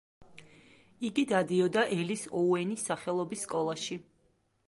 იგი 1.09 1.25
დადიოდა 1.31 1.83
ელის 1.97 2.25
ოუენის 2.41 2.87
სახელობის 2.89 3.47
სკოლაში. 3.49 3.99